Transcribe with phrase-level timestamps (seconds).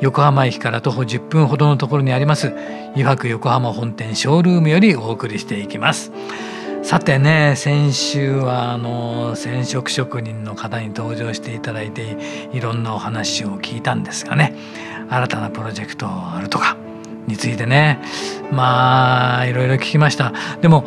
[0.00, 2.52] 横浜駅から徒歩10分ほどのところにあります
[2.94, 6.12] 湯泊横浜本店ショールームよりお送りしていきます。
[6.82, 12.16] さてね先週はあの染色職人の方に登場していただいて
[12.52, 14.54] いろんなお話を聞いたんですがね
[15.10, 16.78] 新たなプロジェクトあるとか
[17.26, 18.00] についてね
[18.50, 20.32] まあいろいろ聞きました。
[20.62, 20.84] でも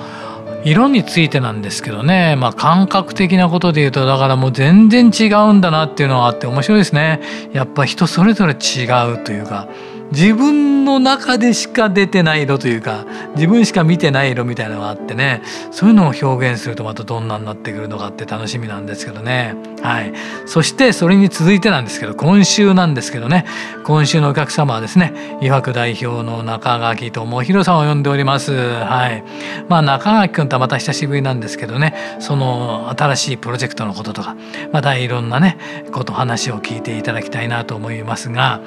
[0.63, 7.19] 色についてなんですけどね、まあ、感覚的なことで言うとだからもう全然違うんだなっていうのはあって面白いですね。
[7.53, 9.67] やっぱ人それぞれ違うというか
[10.11, 13.05] 自分の中でしか出てない色というか
[13.35, 15.41] 自分しか見てない色みたいなのがあってね。
[15.71, 19.55] そういうのを表現するとまたどんなになってくるのかって楽しみなんですけどね。
[19.81, 20.13] はい。
[20.45, 23.45] そしてそれに続いてなんですけど今週なんですけどね。
[23.83, 28.53] 今週のお客様はですね湯泊代表の中垣智弘さんを呼んでおります。
[28.53, 29.23] はい。
[29.69, 31.95] まあ中垣君とはまた久しぶりなんですけどね。
[32.19, 34.35] その新しいプロジェクトのこととか
[34.71, 35.57] またいろんなね
[35.91, 38.61] こと話を聞いていただきたいなと思いますが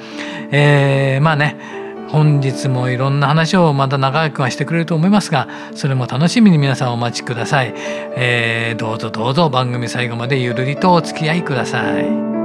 [0.51, 12.35] えー、まあね本日もいろんな話をまた長くはしてくれると思いますがそれも楽しみに皆さんお待ちください、えー、どうぞどうぞ番組最後までゆるりとお付き合いください。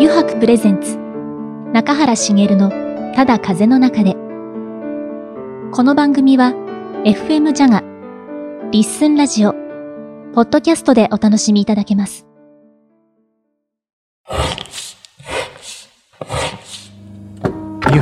[0.00, 0.96] 油白プレゼンツ。
[1.72, 2.70] 中原茂の
[3.14, 4.14] ただ風の中で。
[5.72, 6.54] この番組は
[7.04, 7.82] FM ジャガ
[8.70, 9.52] リッスンラジオ
[10.34, 12.27] ポッドキャストでお楽しみいただけます。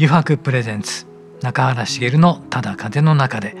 [0.00, 1.04] 湯泊プレゼンツ
[1.42, 3.54] 中原茂のただ風の中で、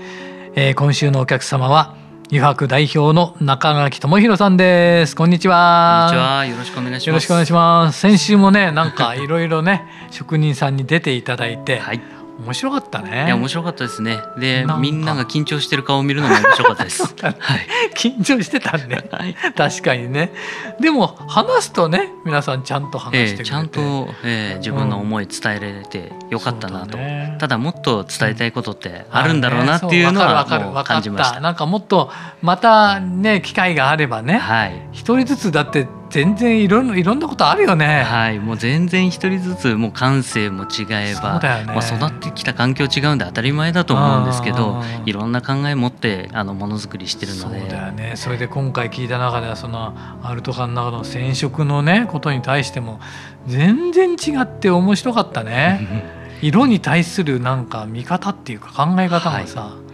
[0.54, 1.98] えー、今週のお客様は
[2.30, 5.14] 湯泊代表の中垣智弘さんです。
[5.14, 6.06] こんにちは。
[6.08, 6.46] こんにちは。
[6.46, 7.06] よろしくお願いします。
[7.08, 8.00] よろしくお願いします。
[8.00, 12.00] 先週もねなんかいろいろね職人さんに出ていただいて、はい
[12.44, 13.26] 面白かったね。
[13.26, 14.18] いや面白かったですね。
[14.38, 17.02] でみんなが緊張してる顔を見るのも面白かったです。
[17.22, 17.66] ね、はい。
[17.94, 19.04] 緊張してたんね。
[19.12, 20.32] はい、確かにね。
[20.80, 23.80] でも話すとね皆さんちゃんと話してくれて、えー、ちゃんと、
[24.24, 31.40] えー、自分の思い伝えられてよかったなと、うんね、ただもっと伝えたいことってあるんだろうなっていうのはもう感じました。
[31.40, 34.38] なんかもっとまたね機会があればね。
[34.38, 34.88] はい。
[34.92, 38.02] 一人ずつだって全然いろんないろんなことあるよね。
[38.02, 47.60] はい、もう全然一人ずつもう感性も違えば、ね、まあ育ってきた環境違うんで当たり前だと思うんですけど、いろんな考え持ってあのものづくりしてるので。
[47.60, 48.12] そうだよね。
[48.16, 53.00] それで今回聞いた中ではそのアルトカの中の染色のねことに対しても
[53.46, 56.20] 全然違って面白かったね。
[56.42, 59.60] 色に対するなんか見方っていうか考え方がさ。
[59.60, 59.89] はい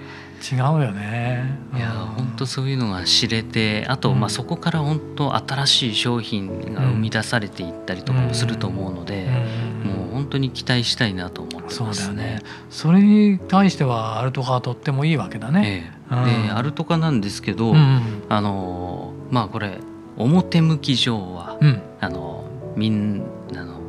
[0.49, 9.27] 違うよね、いや本当そういうのが知れてあと、まあそこから本当新しい商品が生み出されていったりとかもすると思うので、
[9.83, 12.43] もう本当に期待したいなと思ってます、ね、そうだよね。
[12.71, 17.75] それに対してはアルトカはとってもいいわけだね、ええ、でアルトカなんですけど、
[18.29, 19.79] あのまあこれ
[20.17, 21.59] 表向き上は、
[22.01, 22.45] あの
[22.77, 23.81] みんなの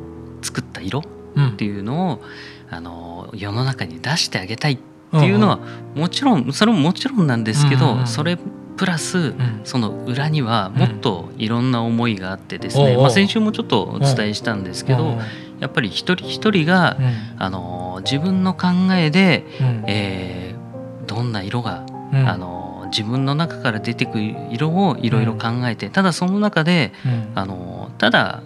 [0.42, 2.22] 作った色っていうのを、
[2.68, 4.78] あの世の中に出してあげたい
[5.16, 5.58] っていうのは
[5.94, 8.38] もちろんそれももちろんなんですけどそれ
[8.76, 9.34] プラス
[9.64, 12.96] その裏にはもっといろんな思いがあってですね。
[13.02, 15.18] まあ先週もちょっとお伝えしたんですけど
[15.60, 16.96] やっぱり一人一人が
[17.38, 19.44] あの自分の考えで
[19.86, 20.54] え
[21.06, 21.84] どんな色が
[22.28, 26.92] あの自分の中から出てくる色をいろいろ考えてただその中で
[27.34, 28.42] あのただ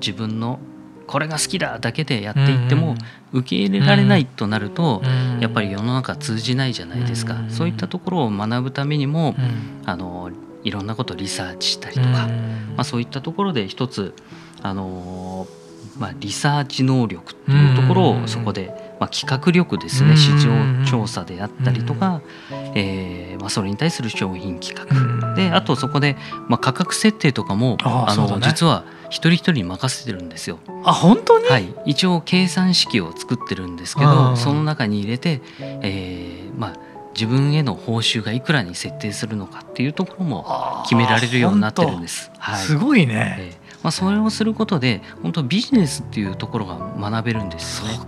[0.00, 0.58] 自分の
[1.06, 2.96] これが好きだだけでやっていっても
[3.32, 5.02] 受け入れられないとなると
[5.40, 7.36] やっぱり世の中通じないじゃないですか。
[7.48, 9.34] そういったところを学ぶためにも
[9.84, 10.30] あの
[10.64, 12.28] いろんなことをリサーチしたりとかま
[12.78, 14.14] あそういったところで一つ
[14.62, 15.46] あの
[15.98, 20.16] まあリサーチ能力っていうところをそこでまあ企画力ですね。
[20.16, 20.50] 市場
[20.84, 22.20] 調査であったりとか
[22.74, 25.34] えまあそれに対する商品企画。
[25.34, 26.16] であとそこで、
[26.48, 30.58] まあ、価格設定とかもあの、ね、実は一人一人に任せてるんですよ。
[30.84, 36.72] あ本当に、はい、一応計算式を作ってるんですけどその中に入れて、えー、まあ
[37.14, 42.30] 自分への報酬がいくらに設定するのかっていうところも決められるようになってるんです。
[42.38, 46.76] はい、すごいね、えー、まあ、それをすることで本当ビジネスっていうところが
[47.10, 47.98] 学べるんですよね。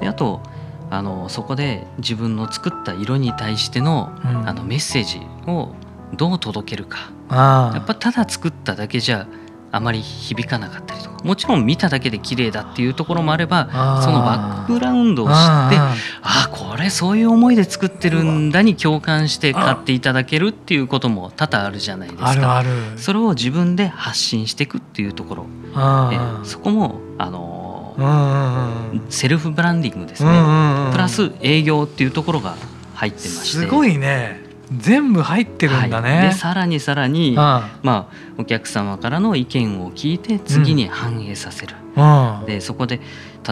[0.00, 0.40] であと
[0.88, 5.20] あのそこで自分の作った色に対してのうん、あのメッセージ
[5.50, 5.74] を
[6.14, 7.10] どう届けるか。
[7.28, 9.26] やっぱただ作っただけじゃ
[9.72, 11.16] あまり響かなかったりとか。
[11.24, 22.64] もちろん見ただけで綺麗だっていうところもあればそのバックグラウンドを知ってああこれそういう思いで作ってるんだに共感して買っていただけるっていうことも多々あるじゃないですか。
[22.96, 25.46] それを自分で発信していくっていうところ。
[26.12, 27.96] えそこもあの
[29.08, 30.30] セルフブランディングですね、
[30.92, 32.54] プラス営業っていうところが
[32.94, 33.44] 入ってまして。
[33.44, 38.06] すごいね全部入ってるんだね、はい、でさらにさらにまあ、
[38.38, 43.00] お客様からの意見を聞いて次に反映させる、うん、でそこで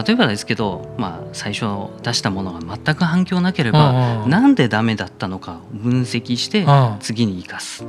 [0.05, 1.65] 例えばですけど、まあ、最初
[2.03, 6.65] 出したものが全く反響なければ、うん、なんでダメだったのかを分析して
[6.99, 7.85] 次に生かす。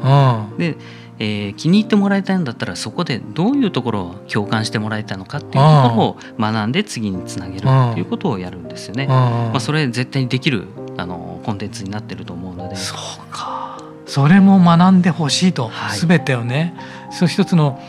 [0.57, 0.77] で
[1.19, 9.07] えー、気に入ってもらいたいんだったらそこでどういうところを共感してもらいたいのかっていうところを学んで次につなげるっていうことをやるんですよね。
[9.07, 12.77] まあ、それ絶対にできるあのコンテンツになってると思うので。
[12.77, 12.99] そう
[13.33, 13.79] か。
[14.07, 16.75] それも学んでほしいと、はい、全てをね。
[17.11, 17.81] そう一つの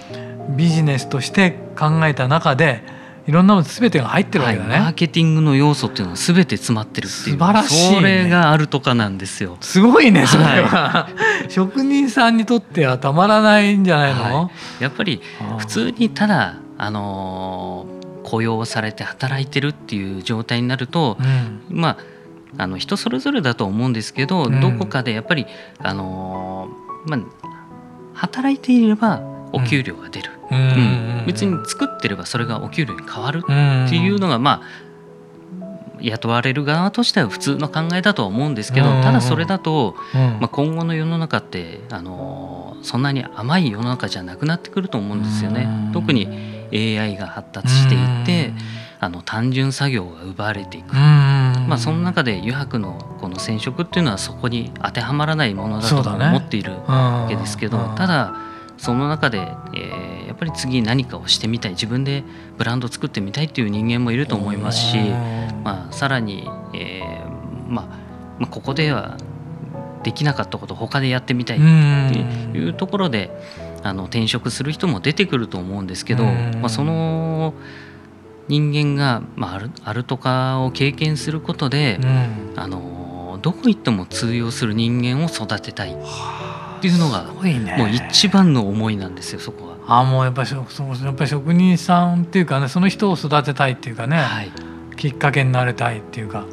[0.50, 2.82] ビジネスとして考えた中で
[3.28, 7.38] いろんなも全てが入ってるわけだね、はい、マーケティングの要素っていうのは全て詰まってるっていう。
[7.38, 9.58] 素晴らしい、ね、それがあるとかなんですよ。
[9.60, 11.10] すごいねそれは、は
[11.46, 14.50] い、 職人さんにとってはたまらないんじゃないの、は
[14.80, 15.22] い、やっぱり
[15.58, 21.98] 普通にただあのー、雇用されて働いてるっていう状態になると、うん、まあ
[22.58, 25.46] あの人それぞれだと思うんですけど、うん、どこかでやっぱり
[25.80, 27.48] あのー、まあ
[28.14, 29.22] 働いていれば
[29.54, 34.88] お給料が出る、うん、別に作ってればそれがお給料に変わるっていうのがまあ
[36.02, 45.68] 雇われる側としては普通の考えだとは思うんですけどただそれだと、まあ、今後の世の中ってあのそんなに甘い世の中じゃなくなってくると思うんですよね。
[45.94, 46.28] 特に
[46.72, 48.54] AI が発達していって
[49.00, 50.96] あの単純作業が奪われていく、
[51.68, 58.36] まあ、その中で油白のこの染色っていうのはそこに当てはまらないものだと思っているわけですけど、ただ
[58.78, 59.40] その中で、
[59.74, 62.24] えー、やっぱり次何かをしてみたい自分で
[62.58, 64.98] ブランド作ってみたいっていう人間もいると思いますし、
[65.64, 67.86] まあ、さらに、えーまあ、
[68.40, 69.18] まあここでは
[70.04, 71.66] できなかったことを他でやってみたいって
[72.58, 73.32] いうところで
[73.84, 77.54] あの転職する人も出てくると思うんですけど、まあ、その
[78.48, 82.00] 人間が、まあ、あるあるとかを経験することで、
[82.56, 85.96] あのどこ行っても通用する人間を育てたい。
[86.78, 89.78] っていうのがもう一番の思いなんですよそこは。
[89.88, 94.52] あもうやっぱりやっぱり職人さんっていうかねその人を育てたいっていうかね、はい、
[94.96, 96.46] きっかけになりたいっていうか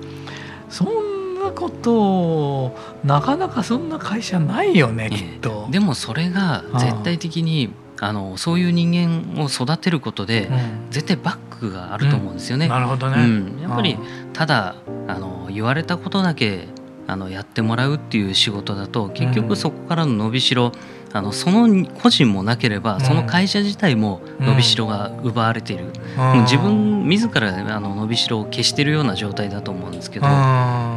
[0.71, 2.75] そんなこと
[3.05, 5.69] なかなかそんな会社ないよね、きっと。
[5.71, 7.71] でもそれが絶対的に
[8.01, 12.67] あのそういう人間を育てることで、うん、絶対バックがあると思うんですよね。
[12.67, 13.99] うん、なるほどね、うん、やっぱり
[14.33, 14.75] ただ
[15.07, 16.69] あの言われたことだけ
[17.07, 20.73] あのやってもらうっていう仕事だと結局そこからの伸びしろ、
[21.13, 30.27] あのその個人もなければその会社自体も伸びしろが奪われている、うん、自分自らあの伸びしろを消してるような状態だと思うんですけど、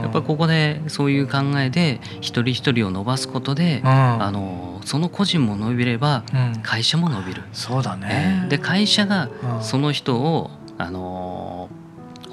[0.07, 6.23] やっぱここでそういう考えで一人一人を伸ばすことで、あのその個人も伸びれば
[6.63, 7.43] 会社も伸びる。
[7.53, 9.29] そうだね、で会社が
[9.61, 11.69] その人をあの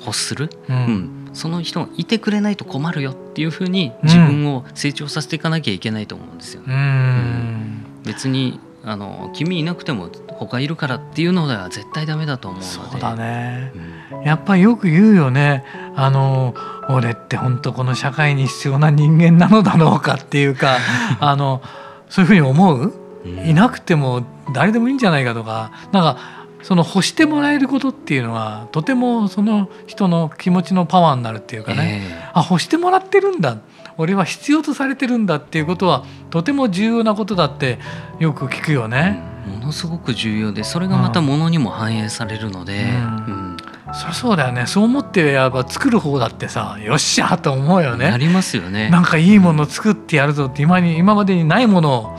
[0.06, 1.20] 欲する、うん。
[1.34, 12.72] その人がいてくれないと困るよっていうふうに自分を成長させていかなきゃいけないと思うんですよ、ね、うん、別にあの君いなくても他いるからっていうのでは絶対ダメだと思うので。
[12.72, 13.72] そうだね、
[14.12, 15.64] うん、やっぱりよく言うよね。
[15.96, 16.54] あの
[16.88, 20.78] 俺って本当この社会に必要な人間なのだろうかっていうか
[21.20, 21.62] あの
[22.08, 22.92] そういうふうに思う、
[23.24, 26.16] うん、いなくても誰でもいいんじゃないかとかなんか
[26.62, 33.58] その欲してもらえることっていうのはとてもその人の気持ちのパワーになるっていうかね、えー、あ欲してもらってるんだ。
[33.96, 37.78] 俺は必要とされてるんだっていうことはとても重要なことだって
[38.18, 39.22] よく聞くよね。
[39.46, 42.82] うん、ものすごく重要でそれがまたものにも反映されるので。
[42.82, 43.53] うん、
[43.94, 44.66] そりゃそうだよね。
[44.66, 48.10] そう思ってやっぱ作る方だってさよっしゃと思うよね。
[48.10, 48.90] なりますよね。
[48.90, 52.16] なんかいいもの作ってやるぞって今に今までにないもの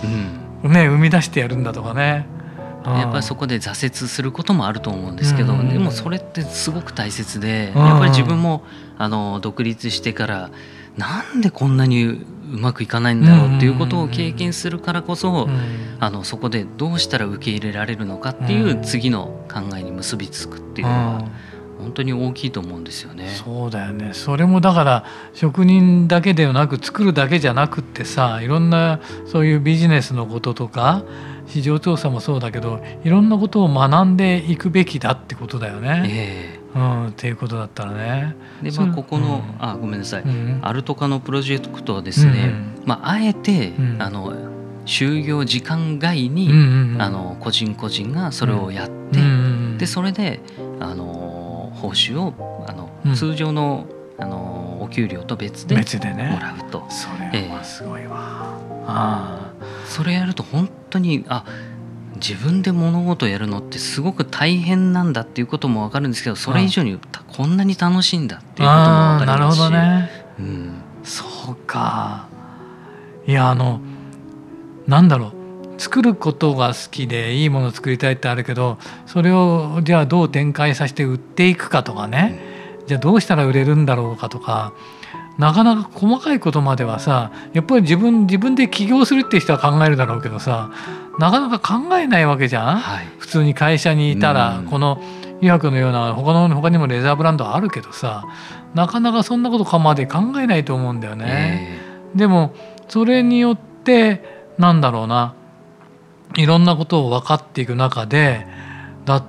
[0.63, 2.27] をね、生み出してやるんだとかね。
[2.85, 8.63] やっぱりそこで挫折することもあると思うんですけど、うん、でもそれってすごく大切で、やっぱり自分も
[8.99, 10.51] あの独立してから
[10.95, 15.49] なんでこんなにうまくいかないんだろうっていうことを経験するからこそ、
[15.99, 21.23] あのそこでどうしたら受け入れられるのかっていう次の考えに結びつくっていうのは
[21.85, 23.29] 本当に大きいと思うんですよね。
[23.29, 24.13] そうだよね。
[24.13, 31.03] それもだから職人だけではなく作るだけじゃなくってさいろんなそういうビジネスのこととか
[31.45, 36.03] 市場調査もそうだけどいろんなことを学んでいくべきだってことだよね。
[36.07, 38.35] えーうん、っていうことだったらね。
[38.61, 42.51] でまあここの、うん、あごめんなさい、うん、アルト化のプロジェクトはですね、
[42.81, 44.33] うん、まああえて、あの
[44.85, 46.49] 就業時間外に、
[46.99, 49.19] あの個人個人がそれをやって、
[49.77, 50.41] でそれで
[50.79, 51.14] あの
[51.85, 53.87] 報酬をあの、通常の
[54.17, 55.81] あのお給料と別でも
[56.39, 56.79] らうと。
[56.79, 58.57] ね、それはすごいわ。
[58.69, 59.51] えー、あ。
[59.85, 61.45] それやると本当にあ
[62.15, 72.27] 自分で物事をやるのってすごく大変なんだっていうことも分かるんですけどそれ以上にこんなに楽しいんだっていうことも分かりますしなるほどね、うん、そうか。
[73.27, 73.81] いやあの
[74.87, 75.44] なんだろう
[75.77, 82.39] 作ることが好きでいいものを作りたいってあるけどそれをじゃあどう展開させて売っていくかとかね、
[82.87, 84.73] じゃあどうしたら売れるんだろうかとか。
[85.37, 90.71] なかなか細かいことまではさやっぱり自分自分で起業するって人は考えるだろうけどさ
[91.19, 95.01] なかなか考えないわけじゃん、はい、普通に会社にいたら、この
[95.41, 98.25] 医学のような他の他にもレザーブランドあるけどさ
[98.73, 101.79] なかなかそんなことかまで考えないと思うんだよね。
[102.13, 102.53] えー、でも
[102.87, 104.21] それによって
[104.57, 105.35] なんだろうな
[106.37, 108.45] いろんなことを分かっていく中で
[109.05, 109.25] だ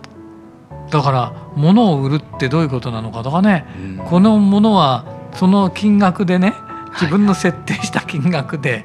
[0.90, 6.54] だから物を売るってどういうことなのかとかね、うん、このものはその金額でね
[6.92, 8.84] 自分の設定した金額で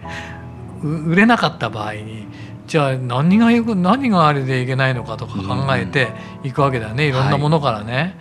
[0.84, 2.28] 売れなかった場合に
[2.68, 6.10] じゃあ何が何があれでいけないのかとか考えて
[6.44, 8.16] いくわけだよね、いろんなものからね。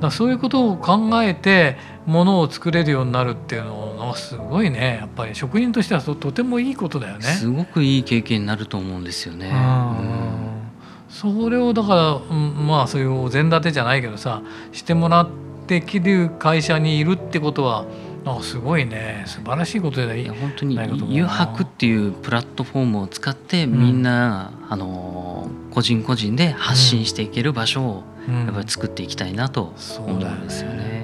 [0.00, 7.24] だそういうことを考えてものを作れるようになるっていうのはすごいねやっぱり職人としてはとてもいいことだよね。
[7.24, 9.50] すごくいい経験になると思うんですよね。
[9.50, 10.54] うん
[11.14, 15.28] それをだから、うん、まあそういうお膳立てじゃないけどさしてもらっ
[15.68, 17.86] てきる会社にいるってことは
[18.24, 19.24] あすごいね。
[19.26, 20.76] 素晴らしいことでいや本当に
[21.14, 30.74] 誘白っていうプラットフォームを使ってみんな、うん、あの個人個人で発信していける場所をやっぱり作っていきたいなと思うんですよね。
[30.74, 30.94] うんね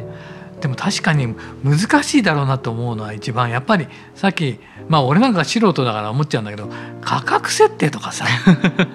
[0.60, 1.34] でも確かに
[1.64, 6.68] 難しいだろうなと思うのは一番やっぱりさっきまあ俺なんか素人だから思っちゃうんだけど
[7.00, 8.26] 価格設定とかさ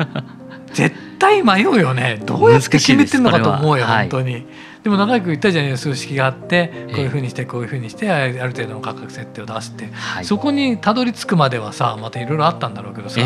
[0.74, 2.22] 絶対迷うよね。
[2.26, 4.46] どうやって決めてんのかと思うよ本当に。
[4.86, 9.90] でも長く言ったじゃない数式があってこういうふうにしてこういうふうにしてある程度の価格設定を出して、
[10.22, 13.20] そこにたどり着くまではさまたいろいろあったんだろうけどさ、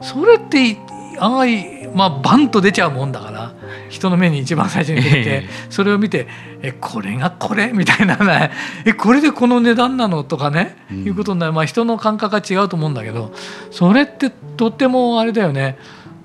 [0.00, 0.76] それって
[1.20, 3.52] 案外まあバンと出ちゃうもんだから
[3.88, 6.26] 人の目に一番最初に出て、それを見て
[6.60, 8.50] 「えこれがこれ?」みたいなね
[8.84, 11.52] 「えこれでこの値段なの?」とかね、いうことになる。
[11.52, 13.32] まあ人の感覚が違うと思うんだけど
[13.70, 15.78] それってとってもあれだよね。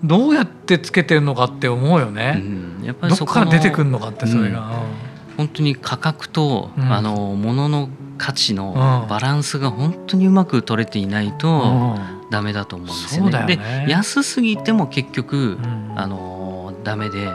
[0.07, 2.41] どうやってつけてるのかって思うよね、
[2.79, 11.97] うん、やっぱりそこから出てくるのかってそれが、うん、本当に価格と、うん、あの物の価値のバランスが本当にうまく取れていないと
[12.31, 13.39] ダメだと思うんですよね。
[13.39, 13.85] よね。
[13.85, 15.57] で安すぎても結局、
[15.95, 17.33] あのダメで、や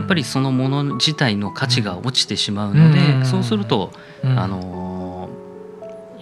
[0.00, 3.92] っぱりそのもの自体の価値が落ちてしまうので、そうすると、
[4.24, 4.85] あの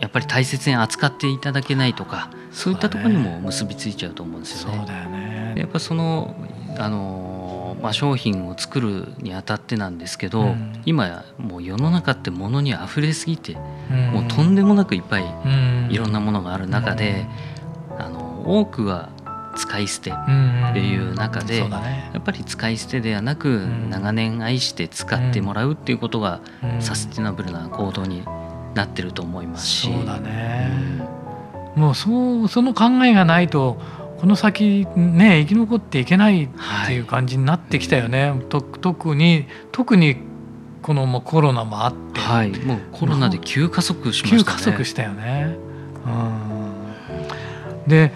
[0.00, 5.24] やっぱり大切に扱っていただけないとかそういったところにも結びついちゃうと思うんですよね。
[5.54, 5.60] ね。
[5.60, 6.34] やっぱその
[6.78, 13.56] あの、まあ、商品を作るにあたってなんですけど、うん、今もう世の中ってものにあふれすぎて、
[13.90, 15.24] うん、もうとんでもなくいっぱい
[15.90, 17.26] いろんなものがある中で、
[17.90, 19.10] うん、あの多くは
[19.56, 20.14] 使い捨てっ
[20.72, 21.66] ていう中で、や
[22.18, 26.40] っぱり使い捨てではなく、長年愛して使ってもらうっていうことが、
[26.80, 28.24] サステナブルな行動に
[28.74, 29.92] なってると思いますし。
[29.92, 30.70] そうだね、
[31.76, 33.80] もうそうその考えがないと
[34.20, 36.48] この先ね生き残っていけないっ
[36.86, 40.16] ていう感じになってきたよね、はい、と特に特に
[40.82, 44.42] このコロナもあって、はい、もうコロナで急加速しましたね。
[44.42, 45.56] 急加速したよね、
[46.06, 48.12] うん、で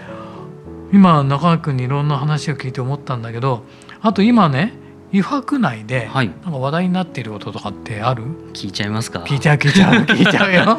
[0.91, 3.63] 今中川君にいろんな話を聞いて思ったんだけど
[4.01, 4.73] あと今ね
[5.11, 8.23] 湯泊内でなんか話題になっていることとかってある、
[8.53, 9.19] 聞いちゃいますか？
[9.21, 10.77] 聞いちゃう聞いちゃう 聞いちゃうよ。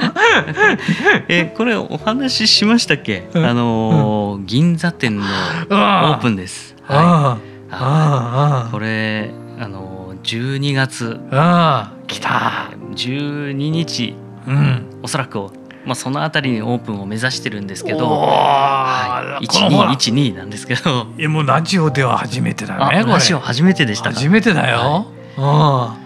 [1.29, 11.21] えこれお話ししましたっけ、うん、あのーうん、銀座店のオープンです、はい、あこれあのー、12月。
[11.33, 14.15] あ来た、えー、12日、
[14.47, 15.51] うん、おそらく
[15.85, 21.07] まあ、その辺りにオープンを目指してるんですけど、はい、1212なんですけど。
[21.19, 25.07] いやもうラジオでは初めてだねラジオ初めてでした初めてだよ、
[25.37, 25.97] は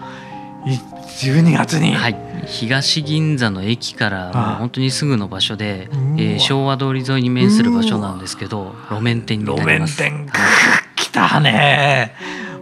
[0.65, 0.95] い、うん。
[1.15, 9.97] 12月に、はい、東銀座の駅からもう本当にすぐの場所で、えー、昭和通り沿いに面する場所なんですけど路面店になります。
[9.97, 10.43] 路面店、は
[10.93, 12.15] い、来たね。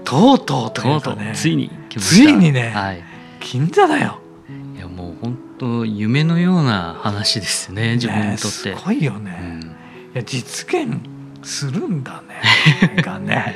[0.03, 3.03] とうとうというか、ね、ついについにね、はい、
[3.39, 4.19] 銀座だよ
[5.63, 9.67] 当夢のような話ですね自分にとって、ね、すごいよね、うん、い
[10.15, 10.97] や実現
[11.41, 12.41] するんだね
[13.03, 13.55] がね。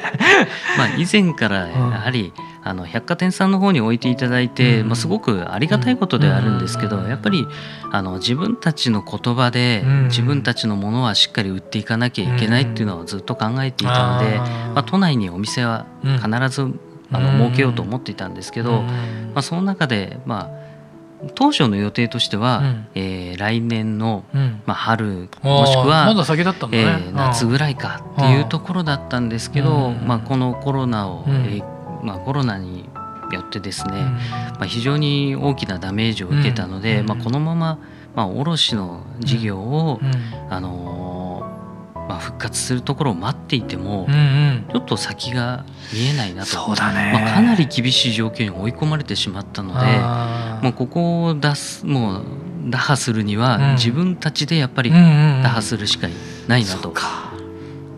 [0.77, 2.47] まあ以前からやはり、うん。
[2.63, 7.47] あの百貨店さんの方に置いていただいて、まあ、すごくありがたいことではあるんですけど、やっぱり
[7.93, 16.77] あの自分たちの言葉で自分たちのものはしっかり売っていかなきゃいけないっていうのはずっと考えていたので、まあ、都内にお店は必ず
[17.09, 18.91] あの設けようと思っていたんですけど、ま
[19.35, 20.66] あ、その中でまあ
[21.35, 32.87] 当初の予定としては、うん、えー、来年の、うん、まあ、春もしくは、まだ先だったんだね、えー、夏ぐらいかっていうところだったんですけど、まあ、このコロナを、えーまあ、コロナに
[33.31, 37.79] よってですね、まあ、非常に大きなダメージを受けたので、まあ、このまま、
[38.15, 39.99] まあ、卸の事業を、
[40.49, 41.26] あの
[42.07, 44.07] まあ、復活するところを待っていても、
[44.71, 46.49] ちょっと先が見えないなと。
[46.49, 49.85] そうだね、まあ、かなり厳しい状況に追い込まれてしまったので
[50.63, 52.23] もうここを出すもう
[52.69, 56.07] 打破するには自分たちでやっぱり打破するしか
[56.47, 56.93] ないなと、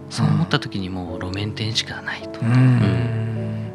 [0.10, 2.40] そう思った時にもう路面店しかないと。
[2.42, 3.72] うん。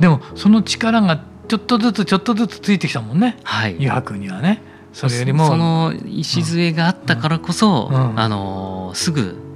[0.00, 4.62] でもその力がちょっとずつちょっとずつついてきたもんね、はい、油白にはね。
[4.92, 5.46] それよりも。
[5.46, 8.10] その礎があったからこそ、うん。
[8.10, 9.47] うん、あのすぐ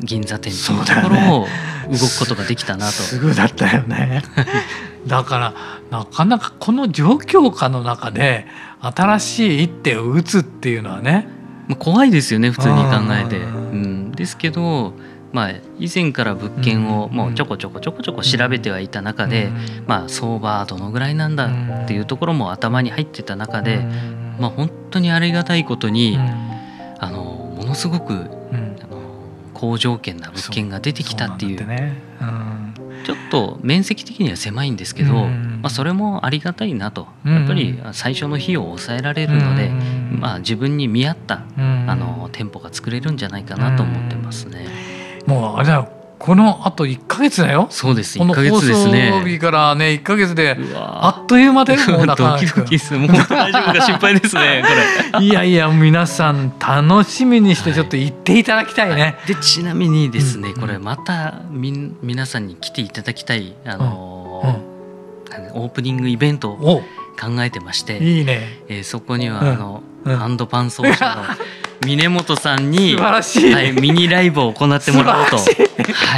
[0.00, 1.46] 銀座店というところを
[1.90, 2.92] 動くことができたなと。
[2.92, 4.22] すぐだったよね。
[5.06, 5.54] だから
[5.90, 8.46] なかなかこの状況下の中で
[8.80, 11.28] 新しい一手を打つっていうのはね。
[11.78, 13.38] 怖いですよね普通に考えて。
[13.38, 13.40] う
[13.74, 14.94] ん、ですけど
[15.32, 19.50] まあ、以前から物件をもうちょこちょこちょこちょこ調べてはいた中で、
[19.86, 21.50] まあ、相場どのぐらいなんだ
[21.84, 23.84] っていうところも頭に入ってた中で、
[24.38, 27.22] まあ、本当にありがたいことに、あの
[27.56, 28.30] ものすごく、
[29.56, 31.66] 好条件な物件が出てきたっていう。
[33.06, 37.06] ちょっと面積的には狭いんですけど、まあ、それもありがたいなと。
[37.24, 39.70] やっぱり最初の費用を抑えられるので、
[40.10, 44.66] まあ、自分に見合ったあの店舗が作れるんじゃないかなと思ってますね。
[45.24, 45.74] もうあれだ。
[45.74, 47.66] よこのあと1か月だよ。
[47.70, 48.18] そうです。
[48.18, 49.10] 1か月ですね。
[49.10, 52.94] 放送日からね1か月であっという間でもう ドキドキす。
[52.94, 54.64] もう大丈夫か心配ですね
[55.12, 55.24] これ。
[55.24, 64.76] いやいや皆さん楽しみにしてちょっと行っていただきたいね、はい、でちなみにですね、うん、これまたみ皆さんに来ていただきたいあのーうん。
[65.46, 66.82] うん、オープニングイベントを
[67.20, 67.98] 考えてまして。
[67.98, 71.22] いいね、えー、そこにはあの、ハンドパン奏者の
[71.86, 75.42] 峰本さんに素晴らしい、はい、ミニライブを行ってもらおうと、は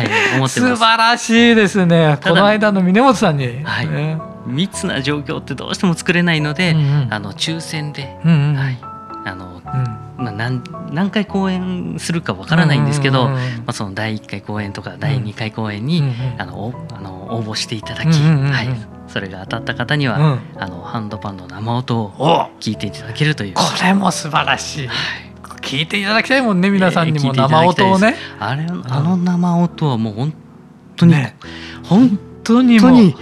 [0.03, 2.19] い、思って素晴らしいですね。
[2.23, 8.79] この間の峰本さんに、はい、ね、密な状況ってどうしても作れないので、うんうん、あの抽選で、うんうん、はい、
[9.27, 18.69] あの、うん、まあ、何何回公演するかわからないんですけど、うんうんうん、まあ、その第1回公演とか第2回公演に、うんうん、あのあの応募していただき、うんうんうん、はい。
[19.09, 23.55] それが当たった方には、うん、あのハンドパンの生音を聞いていただけるという。
[23.55, 25.28] これも素晴らしい、はい
[25.69, 27.35] 聞いていただきたいもんね皆さんにも。
[27.35, 30.35] 生音をね、えー、あれあの生音はもう本
[30.97, 31.37] 当に、ね、
[31.85, 33.15] 本当に本当に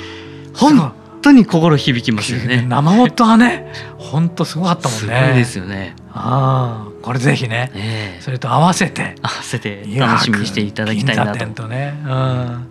[0.54, 2.64] 本当に心響きますよね。
[2.68, 5.00] 生音はね本当すごかったもんね。
[5.00, 5.96] すごいですよね。
[6.12, 11.46] ああこれぜひね、えー、それと合わせて合わせて楽しみにしていただきたいなと。
[11.46, 12.68] とね、うん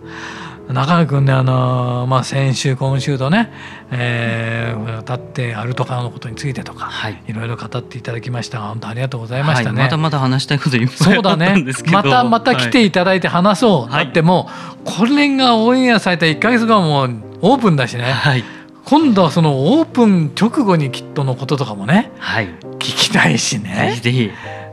[0.68, 3.52] 中野君ねあの、まあ、先週今週とね、
[3.92, 14.48] えー、歌ってアルトカのことについてとか、はい、いろいろ語っていただきました本当ありがとうございましたね、はい、まだまだ話したいこといっぱいあったんですけど、ね、またまた来ていただいて話そう、はい、だっても
[14.84, 17.02] うこれがオンエアされた1か月後も
[17.42, 18.44] オープンだしね、はい、
[18.84, 23.98] 今度はそのオープン直後にきっとのこととかもね、はい、聞きたいしね。
[24.02, 24.30] ぜひ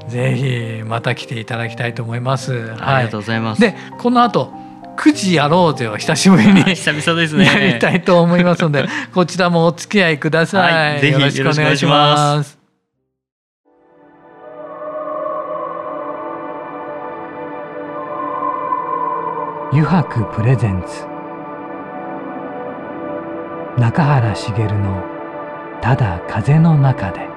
[0.07, 0.83] ぜひ。
[0.83, 2.73] また来ていただきたいと思います。
[2.79, 3.61] ありがとうございます。
[3.61, 4.62] でこの後
[4.95, 7.45] 9時やろうぜを久しぶりに久々ですね。
[7.45, 12.57] やりたいと思いますので こちらもお付き合いください、はい、ぜひよろしくお願いします。
[19.71, 21.13] 油白プレゼンツ。
[23.79, 25.03] 中原茂の
[25.81, 27.32] ただ風の中で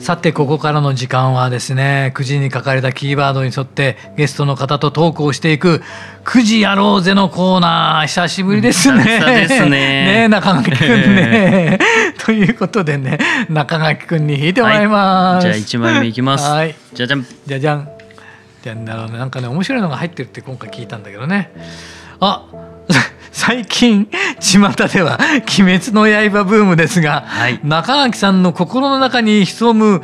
[0.00, 5.82] さてここからの時間はですね9時に書かれたキーワードに沿ってゲストの方とトークをしていく
[6.24, 9.04] 「9時やろうぜ」のコーナー久しぶりですね。
[9.04, 9.68] ですね
[10.26, 11.78] ね中垣くんね。
[12.24, 13.18] ということでね
[13.50, 15.46] 中垣くんに弾いてもらいます。
[15.46, 16.48] はい、じゃあ1枚目いきます。
[16.48, 17.26] はい、じゃじゃん。
[17.46, 17.88] じゃじゃん。
[18.62, 21.50] じゃんだろうねなんかね面白いのが入ってるって今回聞いたんだけどね。
[22.20, 22.44] あ
[23.40, 24.06] 最近
[24.38, 25.18] 巷では
[25.58, 30.02] 「鬼滅の刃」ブームですが、はい、中垣さんの心の中に潜む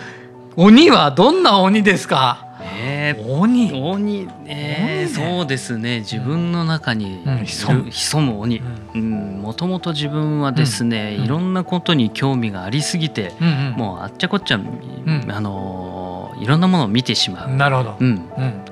[0.57, 2.47] 鬼はどんな鬼ですか？
[2.79, 3.73] えー、鬼。
[3.75, 5.99] 鬼えー、そうですね。
[5.99, 7.85] 自分の中に潜
[8.25, 8.41] む。
[8.41, 8.63] 鬼。
[8.95, 17.51] もともと自分はですね、うん、いろんなことに興味がありすぎて、うんうん、もうあっちゃこっちゃ、うん、あのいろんなものを見てしまう。
[17.55, 18.23] なるほど、うん、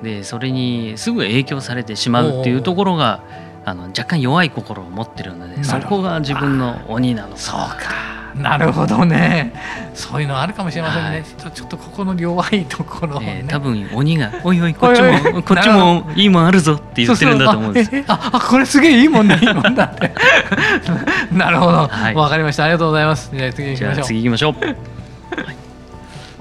[0.03, 3.21] でそれにすぐ影響されてしまうっていうところが
[3.65, 8.15] あの若干弱い心を持ってるのでそこが自分の鬼なのかそうか。
[8.35, 9.55] なるほどね。
[9.95, 11.17] そういうのあるかもしれませんね、は
[11.49, 20.13] い、ちょっとここの弱いところ、ね、えー、多分鬼が「おいおいこっちも こっちもいいもんあるぞ」って言ってるんだと思うんですああこれすげえいいもんねいいもんだって。
[21.33, 21.79] なるほど。
[21.79, 22.65] わ、はい、かりました。
[22.65, 23.31] ありがとうございます。
[23.33, 24.05] じゃあ次行きましょう。
[24.05, 24.77] 次行きましょう、はい、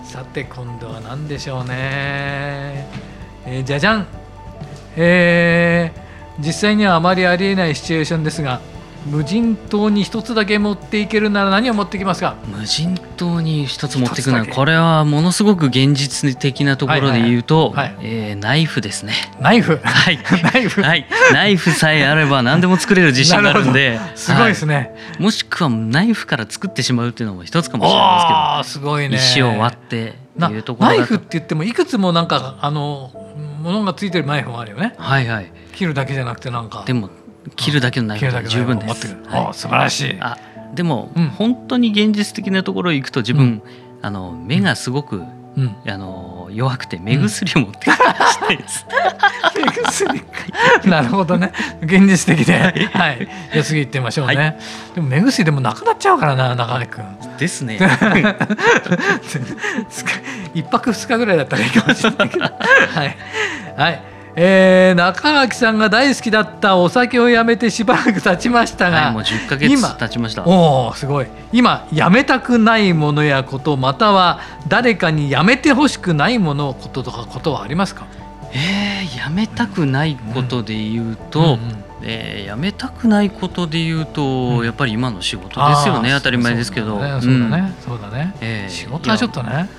[0.03, 2.87] さて今度は何でしょうね。
[3.45, 4.07] えー、じゃじゃん。
[4.95, 6.02] えー、
[6.39, 8.61] 実際にはあまりありえないシチュエーションですが
[9.05, 12.37] 無人島に一つだけ持っていけるなら何を持ってきますか？
[12.47, 19.13] 無人島に一つ持っていくならこれはものすごく現実的なところで言うと、えナイフですね。
[19.41, 19.75] ナイフ？
[19.83, 20.19] はい。
[20.53, 24.81] ナイフ、はい、ナイフさえあれば何でも作れる自信があるんで すごいですね、は
[25.19, 29.17] い、もしくはナイフから作ってしまうっていうのも一つかもしれないですけどすごいね。
[29.17, 33.11] 石を割っていうところナイフって言ってもいくつもなんかあの
[33.63, 34.93] ものがついてるナイフもあるよね。
[34.97, 35.51] はいはい。
[35.73, 36.83] 切るだけじゃなくてなんか。
[36.85, 37.09] でも
[37.55, 39.15] 切るだけのナイフで十分です。
[39.25, 40.17] はい、素晴らしい。
[40.19, 40.37] あ
[40.73, 43.63] でも、うん、本当に現実的なところ行くと自分、うん、
[44.01, 45.21] あの目がすごく、う
[45.61, 48.85] ん、あの弱くて目薬を持ってきたいです。
[49.55, 50.23] 目薬
[50.89, 51.53] なるほどね。
[51.81, 54.57] 現実的で、はい、じゃ次行ってみましょうね、はい、
[54.95, 57.05] でも目薬でもなくなっちゃうからな中根君
[57.37, 57.79] ですね
[60.53, 62.43] 一泊二日ぐらいだったらいいかもしれないけど。
[62.43, 62.49] は
[63.05, 63.17] い。
[63.77, 64.01] はい。
[64.35, 70.43] えー、中垣さんが大好きだったお酒をやめてしばらく経ちましたが、はい、もう10ヶ月経ちました。
[70.43, 71.27] おおすごい。
[71.51, 78.07] 今やめたくないものやことまたは誰かにやめてほしくないものこととかことはありますか？
[78.53, 81.59] えー、やめたくないことで言うと、うんうんうん。
[82.01, 86.97] えー、やめたくないことで言うと、うん、やっぱり今の仕事ですよね当たり前ですけど。
[86.97, 87.21] そうだね。
[87.21, 87.73] そうだね。
[87.85, 89.69] そうだね、えー、仕事はちょっとね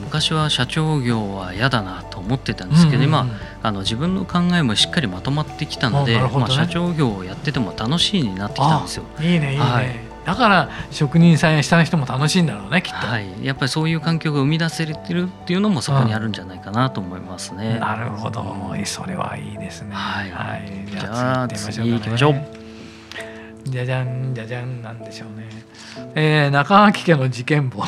[0.00, 3.26] 昔は社長業は嫌だなと思ってたんですけど、今
[3.62, 9.04] あの自分の考えもしっかりまとまってきたので、ね、まあ、社長業をやってても楽しいになってきたんですよ。
[9.20, 17.66] いいねいいね、はい、だから職人さんや下の人も楽しいんだろうねきっと、はい、やっぱりそういう環境が生み出せれてるっていうのもそこにあるんじゃないかなと思いますね。
[17.66, 18.56] うん、なるほど。
[18.84, 19.94] それはいいですね。
[19.94, 22.57] はい、はい、じゃあ次行きましょう。
[23.70, 25.48] じゃじゃんじゃじゃんなんでしょうね。
[26.14, 27.82] えー、中垣家の事件簿。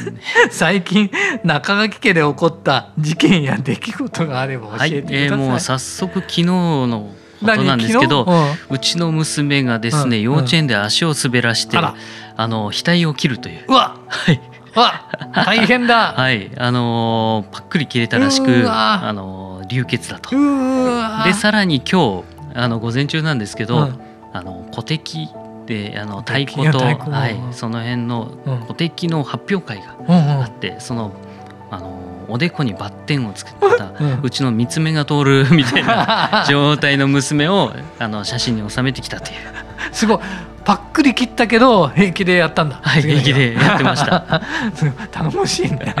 [0.50, 1.10] 最近
[1.44, 11.84] 中垣家で起こった事件や出来事があれば教えてください、はいえー、もう早速昨日のことなんですけど、うん、うちの娘がですね、うん、幼稚園で足を滑らして、うん、
[12.36, 13.64] あの額を切るという。
[13.68, 14.40] うわはい。
[14.74, 16.12] わ大変だ。
[16.16, 20.30] はいあのー、パックリ切れたらしくあのー、流血だと。
[21.24, 23.90] でさらに今日あの午前中なんですけど、
[24.36, 25.30] あの古敵
[25.64, 28.30] であの太鼓とはい、その辺の
[28.62, 31.12] 古敵の発表会があって、その
[31.70, 39.36] あのおでこにバッテンをつけた、うちの三つ目が通る みたいな 状態の娘をあの写真に収めてきたという。
[39.92, 40.18] すごい
[40.64, 42.80] パックリ切ったけど平気でやったんだ。
[42.82, 44.42] はい、平気でやってました。
[45.10, 45.94] 頼もしいね。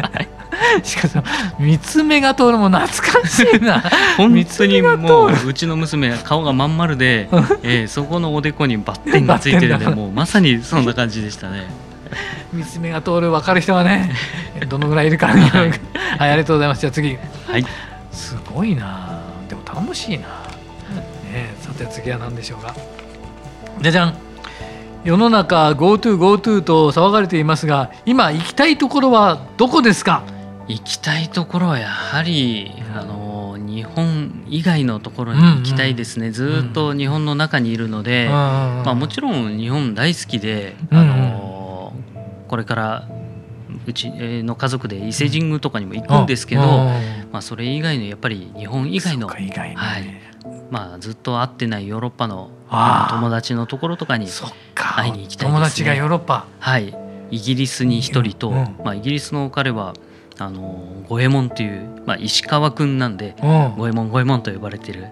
[0.82, 1.24] しかも
[1.58, 2.88] 三つ目が通るも懐
[3.22, 3.82] かしいな。
[4.16, 7.28] 本当にもううちの娘顔がまん丸で、
[7.62, 11.66] えー、そこのおでこにバッテンがついてるんで もうまさにそんな感じでしたね。
[12.52, 14.14] 三つ目が通る分かる人はね
[14.68, 16.80] どのぐらいいるか、ね、はい、はい、ありがとうございます。
[16.80, 17.18] じゃあ次。
[17.48, 17.66] はい。
[18.12, 19.20] すごいな。
[19.48, 20.26] でも楽しいな、
[21.32, 22.74] ね、さて次は何でしょうか。
[23.80, 24.14] じゃじゃん。
[25.04, 30.22] 世の中 GoToGoTo と騒がれていますが今行きたいところはどこですか？
[30.68, 41.92] 行きたいところはやはり、あの日本以外のところに行きたいですね、うんうん、ずっと日本の中にいるので、うん、まあ、もちろん日本大好きで、あの
[42.48, 43.08] これから
[43.86, 50.26] うちの家族で伊勢神宮とかにも行くんですけど、まあ、それ以外のやっぱり日本以外の、ね、はい。
[50.70, 52.50] まあ、ずっと会ってないヨーロッパの
[53.10, 54.26] 友達のところとかに
[54.74, 56.46] 会いに行きたいです、ね、友達がヨーロッパ。
[56.58, 56.96] はい。
[57.30, 59.94] イギリスに一人と、まあ、イギリスの彼は
[60.38, 65.08] あの五右衛門という、まあ、石川君なんで五右衛門五右衛門と呼ばれてる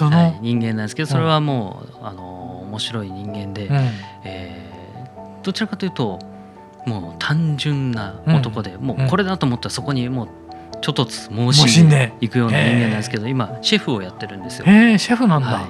[0.00, 3.90] はい、人間なんですけどそれはもう、あの面白い人間で、うん、
[4.24, 6.18] えー、どちらかというと
[6.86, 10.28] もう単純な男で、うん、もうこれだと思ったらそこにもう
[10.80, 12.12] ちょっとずつ申しんで。
[12.20, 14.64] いくような人間なんですけど今シェフをやってるんですよ。
[14.66, 15.68] へシェフなんだ、は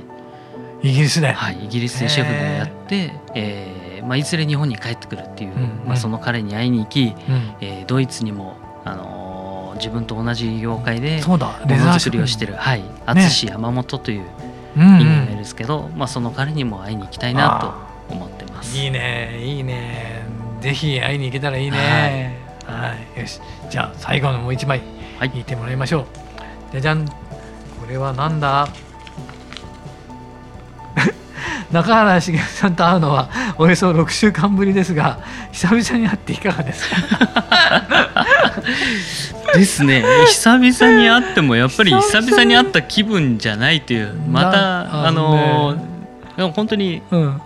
[0.83, 0.88] い。
[0.88, 1.33] イギリスで。
[1.33, 5.53] はいイギリスでシェフでやって、えーまあ、いずれ日本に帰ってくるっていう、
[5.87, 14.25] まあ、その彼に会いに行き、うん、えー、ドイツにもあのー、自分と同じ業界でものづくりをしてるはい淳、ね、山本という
[14.77, 17.59] 人間がいるんですけど、うんうん、まあ、その彼にも会いに行きたいな
[18.09, 18.77] と思ってます。
[18.77, 20.25] いいねいいね。
[20.61, 22.38] ぜひ会いに行けたらいいね。
[22.66, 23.40] はい、はい、よし。
[23.70, 24.81] じゃあ最後のもう一枚
[25.18, 26.07] はい、引いてもらいましょう。
[26.73, 27.07] じゃじゃん。
[27.07, 27.14] こ
[27.88, 28.68] れはなんだ？
[31.70, 35.18] 中原茂さんと会うのはおよそ6週間ぶりですが
[35.53, 36.97] 久々に会っていかがですか？
[39.55, 40.03] ですね。
[40.27, 42.55] 久々に会ってもやっぱり久々に。
[42.57, 45.74] 会った気分じゃないというまたあの、
[46.37, 47.40] ね、本当に、うん、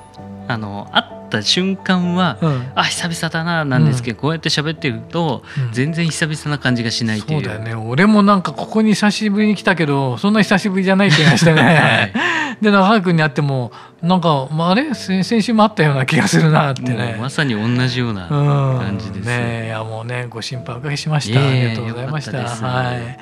[0.46, 7.74] あの会った瞬間は、うん、あ久々だななんですけど、うん、こうやって喋ってると、全然久々な感じがしないという、そうだよね。
[7.74, 12.12] 俺もなんかここに久しぶりに来たけどそんな久しぶりじゃない気がしてね、 はい、
[12.60, 14.94] で中川君に会ってもなんか、まあ、あれ？
[14.94, 17.16] 先週もあったような気がするなってね。
[17.20, 22.38] まさに同じような感じです、ねいやもうねご心配おかけしました、ありがとうございました。
[22.38, 23.18] はい。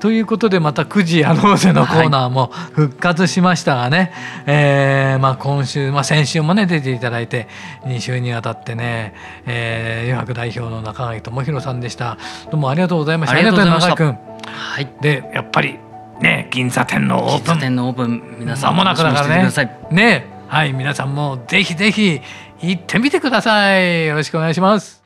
[0.00, 4.10] ということでまた9時やろうぜのコーナーも復活しましたがね、はい、
[4.46, 7.48] えー、まあ、今週、まあ、先週もね出ていただいて
[7.82, 9.14] 2週にわたってね、
[9.46, 12.16] えー、余白代表の中垣智弘さんでした。
[12.50, 13.36] どうもありがとうございました。
[13.36, 13.94] ありがとうございました。
[13.94, 14.16] 君、
[14.46, 15.78] はい、でやっぱり
[16.20, 17.54] ね銀座店のオープン。
[17.56, 19.50] 店のオープン皆さん間もなくだからね。
[19.90, 22.20] ねはい皆さんもぜひぜひ
[22.60, 24.06] 行ってみてください。
[24.06, 25.00] よろしくお願いします。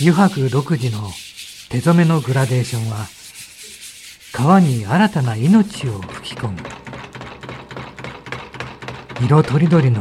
[0.00, 1.10] 油白独自の
[1.70, 3.08] 手染めのグラデーションは
[4.32, 6.87] 川に新たな命を吹き込む
[9.20, 10.00] 色とりどりの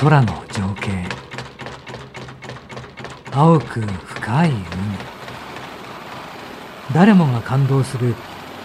[0.00, 0.90] 空の情景。
[3.30, 4.64] 青く深い海。
[6.92, 8.16] 誰もが感動する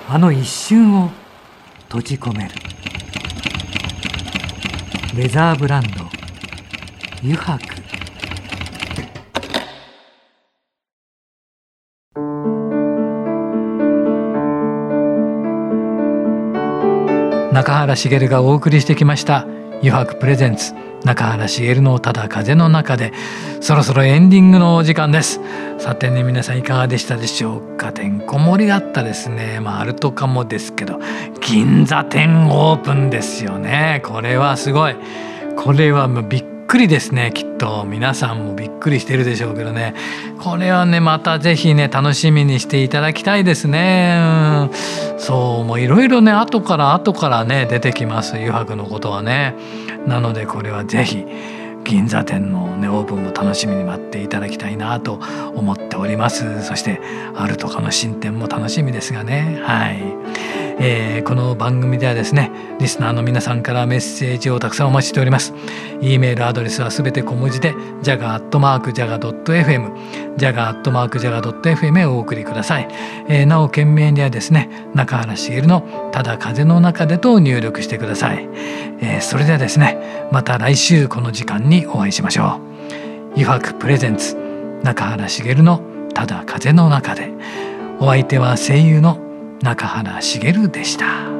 [0.08, 1.12] あの一瞬を
[1.84, 2.56] 閉じ込める。
[5.16, 5.90] レザーブランド。
[7.22, 7.80] 油白。
[17.54, 19.46] 中原茂がお送りしてきました
[19.82, 20.74] 「余白プレゼンツ
[21.06, 23.14] 中原茂のただ風の中で」
[23.62, 25.42] そろそろエンディングのお時間です。
[25.78, 27.92] さてね皆さんいかがでしたでしょうか。
[27.92, 29.60] てんこ盛りだったですね。
[29.62, 31.00] まああるとかもですけど
[31.42, 34.02] 銀座店オープンですよね。
[34.06, 34.96] これはすごい。
[35.56, 37.84] これはもうびっくりですねきっと。
[37.84, 39.96] 皆さんもびっくりしてるでしょうけどね。
[40.40, 44.16] これはねまた是非ね楽しみにしていただきたいですね、
[44.72, 48.36] うん、そうもういろいろね後から後からね出てきます。
[48.36, 49.56] 油白のことはね。
[50.06, 51.26] なのでこれは是非
[51.84, 55.20] 銀座店のねオープンも楽しみに待っていただきたいなと
[55.56, 56.64] 思っております。
[56.64, 57.02] そして
[57.36, 59.60] あるとかの進展も楽しみですがね。
[59.64, 60.04] はい。
[60.82, 65.54] えー、この番組ではですねリスナーの皆さんからメッセージをたくさんお待ちしております。
[66.02, 69.92] e メールアドレスはすべて小文字で jaga.jaga.fm
[70.38, 72.88] jaga.jaga.fm へお送りください、
[73.28, 78.48] えー、なお件名にはですね中原茂のただ風の中でと入力してください、
[79.02, 82.70] えー、それではですねまた来週この時間にお会いしましょう。
[83.34, 84.38] 油白プレゼンツ
[84.84, 85.82] 中原茂の
[86.14, 87.34] ただ風の中で。
[88.02, 89.18] お相手は声優の
[89.62, 91.39] 中原茂でした。